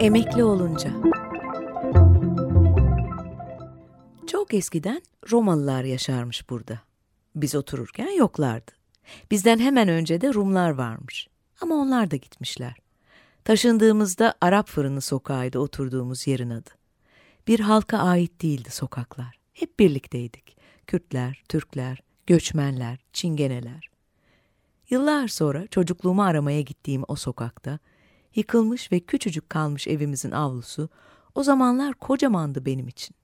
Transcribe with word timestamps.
Emekli 0.00 0.44
olunca 0.44 0.90
Çok 4.26 4.54
eskiden 4.54 5.02
Romalılar 5.30 5.84
yaşarmış 5.84 6.50
burada. 6.50 6.80
Biz 7.36 7.54
otururken 7.54 8.16
yoklardı. 8.18 8.70
Bizden 9.30 9.58
hemen 9.58 9.88
önce 9.88 10.20
de 10.20 10.34
Rumlar 10.34 10.70
varmış. 10.70 11.28
Ama 11.60 11.74
onlar 11.74 12.10
da 12.10 12.16
gitmişler. 12.16 12.74
Taşındığımızda 13.44 14.34
Arap 14.40 14.68
Fırını 14.68 15.00
sokağıydı 15.00 15.58
oturduğumuz 15.58 16.26
yerin 16.26 16.50
adı. 16.50 16.70
Bir 17.48 17.60
halka 17.60 17.98
ait 17.98 18.42
değildi 18.42 18.70
sokaklar. 18.70 19.38
Hep 19.52 19.78
birlikteydik. 19.78 20.56
Kürtler, 20.86 21.42
Türkler, 21.48 22.02
göçmenler, 22.26 22.98
çingeneler. 23.12 23.90
Yıllar 24.90 25.28
sonra 25.28 25.66
çocukluğumu 25.66 26.22
aramaya 26.22 26.60
gittiğim 26.60 27.02
o 27.08 27.16
sokakta, 27.16 27.78
yıkılmış 28.34 28.92
ve 28.92 29.00
küçücük 29.00 29.50
kalmış 29.50 29.88
evimizin 29.88 30.30
avlusu, 30.30 30.88
o 31.34 31.42
zamanlar 31.42 31.94
kocamandı 31.94 32.66
benim 32.66 32.88
için. 32.88 33.16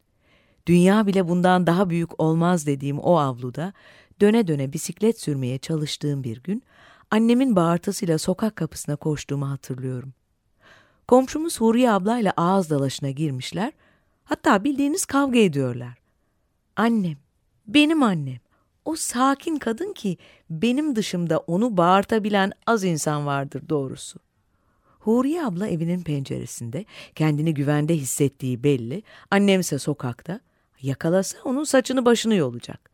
Dünya 0.67 1.07
bile 1.07 1.29
bundan 1.29 1.67
daha 1.67 1.91
büyük 1.91 2.21
olmaz 2.21 2.67
dediğim 2.67 2.99
o 2.99 3.17
avluda, 3.17 3.73
döne 4.21 4.49
döne 4.49 4.73
bisiklet 4.73 5.21
sürmeye 5.21 5.59
çalıştığım 5.59 6.25
bir 6.25 6.43
gün, 6.43 6.63
annemin 7.11 7.57
bağırtısıyla 7.57 8.19
sokak 8.19 8.57
kapısına 8.57 8.97
koştuğumu 8.97 9.51
hatırlıyorum. 9.51 10.13
Komşumuz 11.09 11.61
Huriye 11.61 11.91
ablayla 11.91 12.33
ağız 12.37 12.71
dalaşına 12.71 13.11
girmişler, 13.11 13.73
hatta 14.25 14.65
bildiğiniz 14.65 15.05
kavga 15.05 15.39
ediyorlar. 15.39 15.99
Annem, 16.77 17.17
benim 17.67 18.03
annem, 18.03 18.39
o 18.85 18.97
sakin 18.97 19.57
kadın 19.57 19.93
ki 19.93 20.17
benim 20.51 20.97
dışımda 20.97 21.39
onu 21.39 21.77
bağırtabilen 21.77 22.53
az 22.67 22.85
insan 22.85 23.27
vardır 23.27 23.63
doğrusu. 23.69 24.26
Huriye 25.07 25.45
abla 25.45 25.69
evinin 25.69 26.03
penceresinde, 26.03 26.85
kendini 27.15 27.55
güvende 27.55 27.95
hissettiği 27.95 28.65
belli, 28.65 29.03
annemse 29.31 29.79
sokakta, 29.79 30.41
yakalasa 30.83 31.39
onun 31.45 31.65
saçını 31.65 32.05
başını 32.05 32.35
yolacak. 32.35 32.91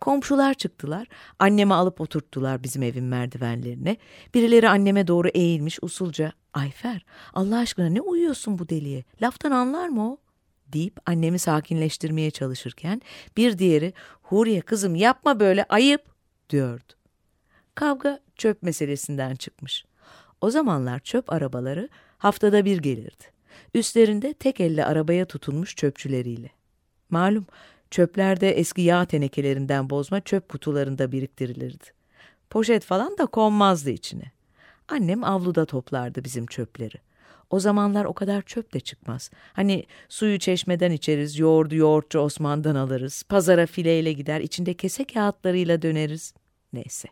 Komşular 0.00 0.54
çıktılar, 0.54 1.06
annemi 1.38 1.74
alıp 1.74 2.00
oturttular 2.00 2.62
bizim 2.62 2.82
evin 2.82 3.04
merdivenlerine. 3.04 3.96
Birileri 4.34 4.68
anneme 4.68 5.06
doğru 5.06 5.28
eğilmiş 5.28 5.78
usulca, 5.82 6.32
Ayfer 6.54 7.04
Allah 7.34 7.58
aşkına 7.58 7.88
ne 7.88 8.00
uyuyorsun 8.00 8.58
bu 8.58 8.68
deliye, 8.68 9.04
laftan 9.22 9.50
anlar 9.50 9.88
mı 9.88 10.12
o? 10.12 10.16
deyip 10.66 10.96
annemi 11.06 11.38
sakinleştirmeye 11.38 12.30
çalışırken 12.30 13.02
bir 13.36 13.58
diğeri 13.58 13.92
Huriye 14.22 14.60
kızım 14.60 14.94
yapma 14.94 15.40
böyle 15.40 15.64
ayıp 15.68 16.02
diyordu. 16.50 16.92
Kavga 17.74 18.20
çöp 18.36 18.62
meselesinden 18.62 19.34
çıkmış. 19.34 19.84
O 20.44 20.50
zamanlar 20.50 20.98
çöp 20.98 21.32
arabaları 21.32 21.88
haftada 22.18 22.64
bir 22.64 22.78
gelirdi. 22.78 23.24
Üstlerinde 23.74 24.34
tek 24.34 24.60
elle 24.60 24.84
arabaya 24.84 25.24
tutunmuş 25.24 25.76
çöpçüleriyle. 25.76 26.50
Malum 27.10 27.46
çöplerde 27.90 28.50
eski 28.50 28.82
yağ 28.82 29.04
tenekelerinden 29.04 29.90
bozma 29.90 30.20
çöp 30.20 30.48
kutularında 30.48 31.12
biriktirilirdi. 31.12 31.84
Poşet 32.50 32.84
falan 32.84 33.18
da 33.18 33.26
konmazdı 33.26 33.90
içine. 33.90 34.32
Annem 34.88 35.24
avluda 35.24 35.64
toplardı 35.64 36.24
bizim 36.24 36.46
çöpleri. 36.46 36.96
O 37.50 37.60
zamanlar 37.60 38.04
o 38.04 38.12
kadar 38.12 38.42
çöp 38.42 38.74
de 38.74 38.80
çıkmaz. 38.80 39.30
Hani 39.52 39.84
suyu 40.08 40.38
çeşmeden 40.38 40.90
içeriz, 40.90 41.38
yoğurdu 41.38 41.74
yoğurtçu 41.74 42.18
Osman'dan 42.18 42.74
alırız, 42.74 43.22
pazara 43.28 43.66
fileyle 43.66 44.12
gider, 44.12 44.40
içinde 44.40 44.74
kese 44.74 45.04
kağıtlarıyla 45.04 45.82
döneriz. 45.82 46.34
Neyse. 46.72 47.08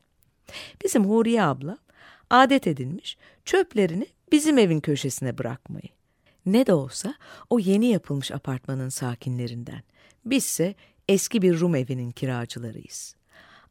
Bizim 0.84 1.04
Huriye 1.04 1.42
abla 1.42 1.78
adet 2.32 2.66
edinmiş 2.66 3.16
çöplerini 3.44 4.06
bizim 4.32 4.59
evin 4.59 4.81
köşesine 4.81 5.38
bırakmayı. 5.38 5.88
Ne 6.47 6.66
de 6.66 6.75
olsa 6.75 7.15
o 7.50 7.59
yeni 7.59 7.87
yapılmış 7.87 8.31
apartmanın 8.31 8.88
sakinlerinden. 8.88 9.82
Bizse 10.25 10.75
eski 11.09 11.42
bir 11.42 11.60
Rum 11.60 11.75
evinin 11.75 12.10
kiracılarıyız. 12.10 13.16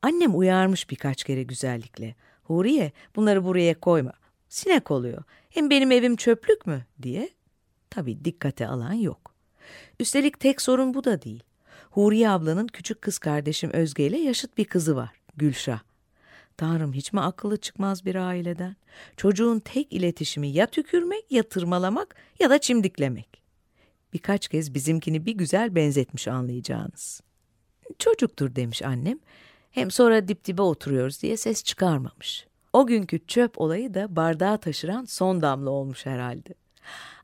Annem 0.01 0.37
uyarmış 0.37 0.89
birkaç 0.89 1.23
kere 1.23 1.43
güzellikle. 1.43 2.15
Huriye 2.43 2.91
bunları 3.15 3.45
buraya 3.45 3.79
koyma. 3.79 4.13
Sinek 4.49 4.91
oluyor. 4.91 5.23
Hem 5.49 5.69
benim 5.69 5.91
evim 5.91 6.15
çöplük 6.15 6.67
mü 6.67 6.85
diye. 7.01 7.29
Tabii 7.89 8.25
dikkate 8.25 8.67
alan 8.67 8.93
yok. 8.93 9.35
Üstelik 9.99 10.39
tek 10.39 10.61
sorun 10.61 10.93
bu 10.93 11.03
da 11.03 11.21
değil. 11.21 11.43
Huriye 11.91 12.29
ablanın 12.29 12.67
küçük 12.67 13.01
kız 13.01 13.17
kardeşim 13.19 13.69
Özge 13.73 14.07
ile 14.07 14.17
yaşıt 14.17 14.57
bir 14.57 14.65
kızı 14.65 14.95
var. 14.95 15.11
Gülşah. 15.37 15.79
Tanrım 16.61 16.93
hiç 16.93 17.13
mi 17.13 17.21
akıllı 17.21 17.57
çıkmaz 17.57 18.05
bir 18.05 18.15
aileden? 18.15 18.75
Çocuğun 19.17 19.59
tek 19.59 19.93
iletişimi 19.93 20.47
ya 20.47 20.65
tükürmek 20.65 21.31
ya 21.31 21.43
tırmalamak 21.43 22.15
ya 22.39 22.49
da 22.49 22.59
çimdiklemek. 22.59 23.41
Birkaç 24.13 24.47
kez 24.47 24.73
bizimkini 24.73 25.25
bir 25.25 25.31
güzel 25.31 25.75
benzetmiş 25.75 26.27
anlayacağınız. 26.27 27.21
Çocuktur 27.99 28.55
demiş 28.55 28.81
annem. 28.81 29.19
Hem 29.71 29.91
sonra 29.91 30.27
dip 30.27 30.45
dibe 30.45 30.61
oturuyoruz 30.61 31.21
diye 31.21 31.37
ses 31.37 31.63
çıkarmamış. 31.63 32.47
O 32.73 32.87
günkü 32.87 33.27
çöp 33.27 33.61
olayı 33.61 33.93
da 33.93 34.15
bardağı 34.15 34.57
taşıran 34.57 35.05
son 35.05 35.41
damla 35.41 35.69
olmuş 35.69 36.05
herhalde. 36.05 36.53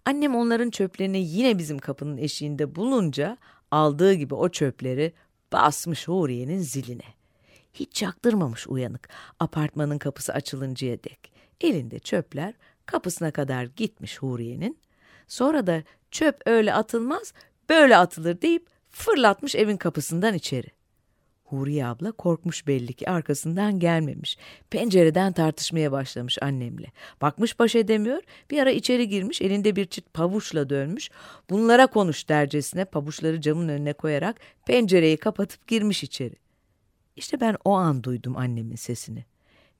Annem 0.05 0.35
onların 0.35 0.69
çöplerini 0.69 1.19
yine 1.19 1.57
bizim 1.57 1.79
kapının 1.79 2.17
eşiğinde 2.17 2.75
bulunca 2.75 3.37
aldığı 3.71 4.13
gibi 4.13 4.35
o 4.35 4.49
çöpleri 4.49 5.13
basmış 5.51 6.07
Huriye'nin 6.07 6.59
ziline. 6.59 7.16
Hiç 7.79 7.93
çaktırmamış 7.93 8.67
uyanık 8.67 9.09
apartmanın 9.39 9.97
kapısı 9.97 10.33
açılıncaya 10.33 11.03
dek. 11.03 11.31
Elinde 11.61 11.99
çöpler 11.99 12.53
kapısına 12.85 13.31
kadar 13.31 13.63
gitmiş 13.63 14.17
Huriye'nin. 14.17 14.79
Sonra 15.27 15.67
da 15.67 15.83
çöp 16.11 16.41
öyle 16.45 16.73
atılmaz 16.73 17.33
böyle 17.69 17.97
atılır 17.97 18.41
deyip 18.41 18.67
fırlatmış 18.91 19.55
evin 19.55 19.77
kapısından 19.77 20.33
içeri. 20.33 20.67
Huriye 21.43 21.85
abla 21.85 22.11
korkmuş 22.11 22.67
belli 22.67 22.93
ki 22.93 23.09
arkasından 23.09 23.79
gelmemiş. 23.79 24.37
Pencereden 24.69 25.33
tartışmaya 25.33 25.91
başlamış 25.91 26.37
annemle. 26.41 26.91
Bakmış 27.21 27.59
baş 27.59 27.75
edemiyor. 27.75 28.21
Bir 28.51 28.59
ara 28.59 28.71
içeri 28.71 29.07
girmiş 29.07 29.41
elinde 29.41 29.75
bir 29.75 29.85
çift 29.85 30.13
pabuçla 30.13 30.69
dönmüş. 30.69 31.09
Bunlara 31.49 31.87
konuş 31.87 32.29
dercesine 32.29 32.85
pabuçları 32.85 33.41
camın 33.41 33.69
önüne 33.69 33.93
koyarak 33.93 34.39
pencereyi 34.65 35.17
kapatıp 35.17 35.67
girmiş 35.67 36.03
içeri. 36.03 36.46
İşte 37.17 37.41
ben 37.41 37.55
o 37.65 37.73
an 37.73 38.03
duydum 38.03 38.37
annemin 38.37 38.75
sesini. 38.75 39.25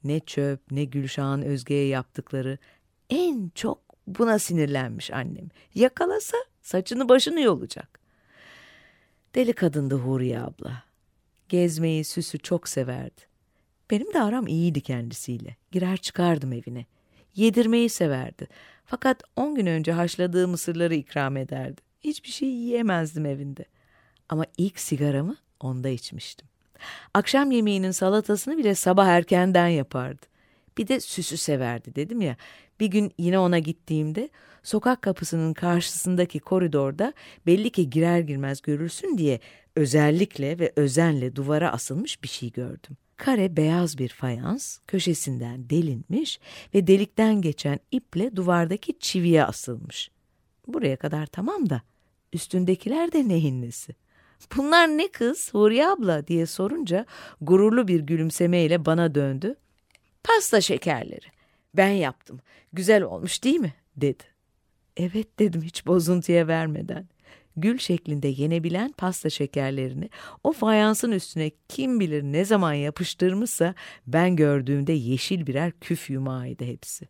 Ne 0.04 0.20
çöp 0.20 0.72
ne 0.72 0.86
Gülşah'ın 0.86 1.42
Özge'ye 1.42 1.88
yaptıkları. 1.88 2.58
En 3.10 3.52
çok 3.56 3.82
buna 4.08 4.40
sinirlenmiş 4.40 5.12
annem. 5.12 5.50
Yakalasa 5.76 6.38
saçını 6.62 7.10
başını 7.10 7.42
yolacak. 7.42 8.00
Deli 9.36 9.54
kadındı 9.54 9.96
Huriye 9.96 10.40
abla. 10.40 10.84
Gezmeyi, 11.50 12.04
süsü 12.04 12.40
çok 12.40 12.70
severdi. 12.70 13.22
Benim 13.92 14.14
de 14.14 14.22
aram 14.22 14.48
iyiydi 14.48 14.82
kendisiyle. 14.82 15.56
Girer 15.72 15.98
çıkardım 15.98 16.54
evine. 16.54 16.86
Yedirmeyi 17.36 17.90
severdi. 17.90 18.48
Fakat 18.86 19.24
on 19.36 19.56
gün 19.56 19.66
önce 19.66 19.92
haşladığı 19.92 20.48
mısırları 20.48 20.96
ikram 20.96 21.38
ederdi. 21.38 21.82
Hiçbir 22.02 22.30
şey 22.30 22.50
yiyemezdim 22.50 23.26
evinde. 23.26 23.66
Ama 24.30 24.46
ilk 24.58 24.80
sigaramı 24.80 25.36
onda 25.60 25.90
içmiştim. 25.90 26.48
Akşam 27.14 27.52
yemeğinin 27.52 27.92
salatasını 27.92 28.58
bile 28.58 28.76
sabah 28.76 29.08
erkenden 29.08 29.68
yapardı. 29.68 30.26
Bir 30.78 30.88
de 30.88 31.00
süsü 31.00 31.38
severdi 31.38 31.96
dedim 31.96 32.22
ya. 32.22 32.36
Bir 32.80 32.88
gün 32.88 33.12
yine 33.18 33.40
ona 33.40 33.60
gittiğimde 33.60 34.30
sokak 34.64 35.02
kapısının 35.02 35.54
karşısındaki 35.54 36.40
koridorda 36.40 37.14
belli 37.46 37.70
ki 37.70 37.90
girer 37.90 38.20
girmez 38.20 38.62
görürsün 38.62 39.18
diye 39.18 39.40
özellikle 39.76 40.60
ve 40.60 40.74
özenle 40.76 41.36
duvara 41.36 41.72
asılmış 41.72 42.24
bir 42.24 42.28
şey 42.28 42.52
gördüm. 42.52 42.98
Kare 43.18 43.58
beyaz 43.58 43.98
bir 43.98 44.10
fayans 44.10 44.78
köşesinden 44.88 45.70
delinmiş 45.70 46.40
ve 46.74 46.88
delikten 46.88 47.42
geçen 47.42 47.80
iple 47.92 48.36
duvardaki 48.36 49.00
çiviye 49.00 49.44
asılmış. 49.44 50.12
Buraya 50.68 50.96
kadar 50.98 51.26
tamam 51.26 51.70
da 51.70 51.82
üstündekiler 52.34 53.12
de 53.12 53.28
neyin 53.28 53.62
nesi? 53.62 53.96
Bunlar 54.58 54.88
ne 54.88 55.08
kız 55.12 55.54
Huriye 55.54 55.88
abla 55.88 56.28
diye 56.28 56.46
sorunca 56.46 57.06
gururlu 57.42 57.88
bir 57.88 58.00
gülümsemeyle 58.00 58.86
bana 58.86 59.16
döndü. 59.16 59.56
Pasta 60.24 60.62
şekerleri. 60.62 61.26
Ben 61.74 61.90
yaptım. 61.90 62.40
Güzel 62.74 63.04
olmuş 63.04 63.44
değil 63.44 63.60
mi? 63.60 63.74
dedi. 63.98 64.24
Evet 64.98 65.40
dedim 65.40 65.62
hiç 65.62 65.86
bozuntuya 65.86 66.48
vermeden. 66.48 67.08
Gül 67.56 67.78
şeklinde 67.78 68.28
yenebilen 68.28 68.92
pasta 68.92 69.30
şekerlerini 69.30 70.10
o 70.44 70.52
fayansın 70.52 71.12
üstüne 71.12 71.52
kim 71.70 72.00
bilir 72.00 72.24
ne 72.24 72.46
zaman 72.46 72.74
yapıştırmışsa 72.74 73.76
ben 74.08 74.36
gördüğümde 74.36 74.94
yeşil 74.94 75.48
birer 75.48 75.72
küf 75.82 76.10
yumağıydı 76.10 76.66
hepsi. 76.66 77.08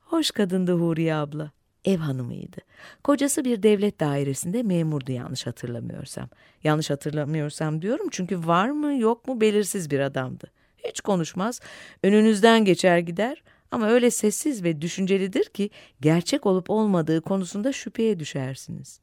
Hoş 0.00 0.30
kadındı 0.30 0.72
Huriye 0.72 1.14
abla. 1.14 1.50
Ev 1.84 1.98
hanımıydı. 1.98 2.56
Kocası 3.04 3.44
bir 3.44 3.62
devlet 3.62 4.00
dairesinde 4.00 4.62
memurdu 4.62 5.12
yanlış 5.12 5.46
hatırlamıyorsam. 5.46 6.28
Yanlış 6.64 6.90
hatırlamıyorsam 6.90 7.82
diyorum 7.82 8.06
çünkü 8.10 8.46
var 8.46 8.70
mı 8.70 8.94
yok 8.94 9.28
mu 9.28 9.40
belirsiz 9.40 9.90
bir 9.90 10.00
adamdı. 10.00 10.50
Hiç 10.78 11.00
konuşmaz, 11.00 11.60
önünüzden 12.02 12.64
geçer 12.64 12.98
gider 12.98 13.42
ama 13.70 13.88
öyle 13.88 14.10
sessiz 14.10 14.64
ve 14.64 14.82
düşüncelidir 14.82 15.44
ki 15.44 15.70
gerçek 16.00 16.46
olup 16.46 16.70
olmadığı 16.70 17.20
konusunda 17.20 17.72
şüpheye 17.72 18.18
düşersiniz. 18.20 19.00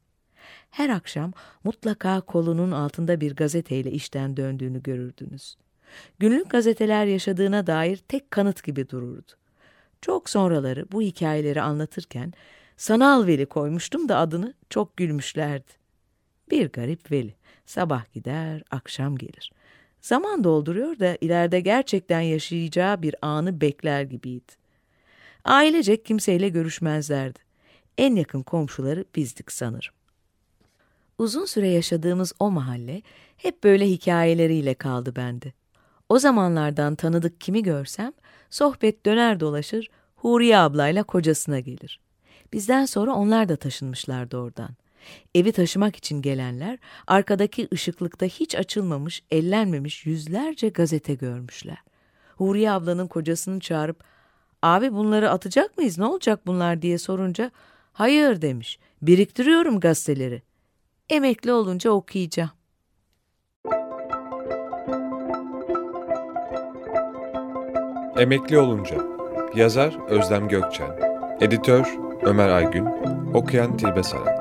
Her 0.70 0.88
akşam 0.88 1.32
mutlaka 1.64 2.20
kolunun 2.20 2.72
altında 2.72 3.20
bir 3.20 3.36
gazeteyle 3.36 3.90
işten 3.90 4.36
döndüğünü 4.36 4.82
görürdünüz. 4.82 5.56
Günlük 6.18 6.50
gazeteler 6.50 7.06
yaşadığına 7.06 7.66
dair 7.66 7.96
tek 7.96 8.30
kanıt 8.30 8.64
gibi 8.64 8.88
dururdu. 8.88 9.32
Çok 10.00 10.30
sonraları 10.30 10.92
bu 10.92 11.02
hikayeleri 11.02 11.62
anlatırken 11.62 12.32
sanal 12.80 13.26
veli 13.26 13.46
koymuştum 13.46 14.08
da 14.08 14.18
adını 14.18 14.54
çok 14.70 14.96
gülmüşlerdi. 14.96 15.72
Bir 16.50 16.68
garip 16.68 17.12
veli. 17.12 17.34
Sabah 17.66 18.12
gider, 18.12 18.62
akşam 18.70 19.16
gelir. 19.16 19.52
Zaman 20.00 20.44
dolduruyor 20.44 20.98
da 20.98 21.16
ileride 21.20 21.60
gerçekten 21.60 22.20
yaşayacağı 22.20 23.02
bir 23.02 23.14
anı 23.22 23.60
bekler 23.60 24.02
gibiydi. 24.02 24.52
Ailecek 25.44 26.04
kimseyle 26.04 26.48
görüşmezlerdi. 26.48 27.38
En 27.98 28.14
yakın 28.16 28.42
komşuları 28.42 29.04
bizdik 29.16 29.52
sanırım. 29.52 29.94
Uzun 31.18 31.44
süre 31.44 31.68
yaşadığımız 31.68 32.32
o 32.38 32.50
mahalle 32.50 33.02
hep 33.36 33.64
böyle 33.64 33.88
hikayeleriyle 33.88 34.74
kaldı 34.74 35.16
bende. 35.16 35.52
O 36.08 36.18
zamanlardan 36.18 36.94
tanıdık 36.94 37.40
kimi 37.40 37.62
görsem 37.62 38.12
sohbet 38.50 39.06
döner 39.06 39.40
dolaşır 39.40 39.90
Huriye 40.16 40.58
ablayla 40.58 41.02
kocasına 41.02 41.60
gelir. 41.60 42.00
Bizden 42.52 42.84
sonra 42.84 43.14
onlar 43.14 43.48
da 43.48 43.56
taşınmışlardı 43.56 44.36
oradan. 44.36 44.70
Evi 45.34 45.52
taşımak 45.52 45.96
için 45.96 46.22
gelenler 46.22 46.78
arkadaki 47.06 47.68
ışıklıkta 47.72 48.26
hiç 48.26 48.54
açılmamış, 48.54 49.22
ellenmemiş 49.30 50.06
yüzlerce 50.06 50.68
gazete 50.68 51.14
görmüşler. 51.14 51.78
Huriye 52.36 52.70
ablanın 52.70 53.06
kocasını 53.06 53.60
çağırıp 53.60 54.04
abi 54.62 54.92
bunları 54.92 55.30
atacak 55.30 55.78
mıyız 55.78 55.98
ne 55.98 56.04
olacak 56.04 56.46
bunlar 56.46 56.82
diye 56.82 56.98
sorunca 56.98 57.50
hayır 57.92 58.42
demiş 58.42 58.78
biriktiriyorum 59.02 59.80
gazeteleri. 59.80 60.42
Emekli 61.10 61.52
olunca 61.52 61.90
okuyacağım. 61.90 62.50
Emekli 68.16 68.58
olunca 68.58 68.96
Yazar 69.54 70.08
Özlem 70.08 70.48
Gökçen 70.48 70.90
Editör 71.40 72.09
Ömer 72.22 72.48
Aygün 72.48 72.88
Okuyan 73.34 73.76
Tilbe 73.76 74.02
Saran. 74.02 74.40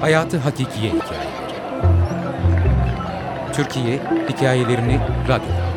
Hayatı 0.00 0.38
Hakikiye 0.38 0.92
Hikayeleri. 0.92 1.30
Türkiye 3.52 3.98
Hikayelerini 4.28 5.00
Radyo'da 5.28 5.69